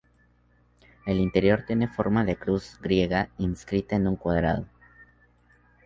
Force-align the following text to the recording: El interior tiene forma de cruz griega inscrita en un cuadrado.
El 1.05 1.19
interior 1.19 1.63
tiene 1.67 1.87
forma 1.87 2.25
de 2.25 2.35
cruz 2.35 2.79
griega 2.81 3.29
inscrita 3.37 3.95
en 3.97 4.07
un 4.07 4.15
cuadrado. 4.15 4.65